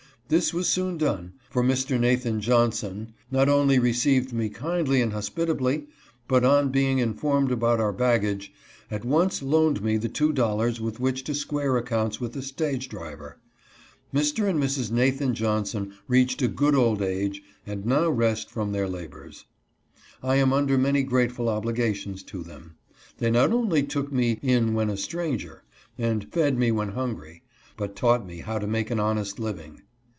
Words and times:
This 0.31 0.53
was 0.53 0.69
soon 0.69 0.97
done, 0.97 1.33
for 1.49 1.61
Mr. 1.61 1.99
Nathan 1.99 2.39
Johnson 2.39 3.11
not 3.29 3.49
AT 3.49 3.51
the 3.51 3.51
Wharf 3.51 3.63
in 3.63 3.67
Newport. 3.67 3.83
GETS 3.83 4.05
A 4.05 4.07
NEW 4.07 4.13
NAME. 4.13 4.23
255 4.23 4.23
only 4.23 4.23
received 4.23 4.33
me 4.33 4.49
kindly 4.49 5.01
and 5.01 5.11
hospitably, 5.11 5.87
but, 6.29 6.45
on 6.45 6.71
being 6.71 6.99
informed 6.99 7.51
about 7.51 7.81
our 7.81 7.91
baggage, 7.91 8.53
at 8.89 9.03
once 9.03 9.43
loaned 9.43 9.83
me 9.83 9.97
the 9.97 10.07
two 10.07 10.31
dollars 10.31 10.79
with 10.79 11.01
which 11.01 11.25
to 11.25 11.35
square 11.35 11.75
accounts 11.75 12.21
with 12.21 12.31
the 12.31 12.41
stage 12.41 12.87
driver. 12.87 13.39
Mr. 14.13 14.47
and 14.49 14.57
Mrs. 14.63 14.89
Nathan 14.89 15.33
Johnson 15.35 15.95
reached 16.07 16.41
a 16.41 16.47
good 16.47 16.75
old 16.75 17.01
age 17.01 17.43
and 17.67 17.85
now 17.85 18.09
rest 18.09 18.49
from 18.49 18.71
their 18.71 18.87
labors. 18.87 19.43
I 20.23 20.37
am 20.37 20.53
under 20.53 20.77
many 20.77 21.03
grateful 21.03 21.49
obligations 21.49 22.23
to 22.31 22.41
them. 22.41 22.75
They 23.17 23.29
not 23.29 23.51
only" 23.51 23.83
took 23.83 24.13
me 24.13 24.39
in 24.41 24.75
when 24.75 24.89
a 24.89 24.95
stranger," 24.95 25.63
and 25.97 26.31
"fed 26.31 26.57
me 26.57 26.71
when 26.71 26.91
hungry," 26.93 27.43
but 27.75 27.97
taught 27.97 28.25
me 28.25 28.37
how 28.37 28.59
to 28.59 28.65
make 28.65 28.89
an 28.89 28.99
honest 29.01 29.37
living. 29.37 29.81